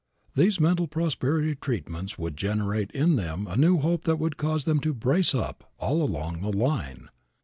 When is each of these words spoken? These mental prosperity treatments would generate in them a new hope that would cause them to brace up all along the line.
These 0.33 0.59
mental 0.59 0.87
prosperity 0.87 1.53
treatments 1.53 2.17
would 2.17 2.35
generate 2.35 2.89
in 2.89 3.17
them 3.17 3.45
a 3.45 3.55
new 3.55 3.77
hope 3.77 4.05
that 4.05 4.15
would 4.15 4.35
cause 4.35 4.65
them 4.65 4.79
to 4.79 4.95
brace 4.95 5.35
up 5.35 5.71
all 5.77 6.01
along 6.01 6.41
the 6.41 6.51
line. 6.51 7.09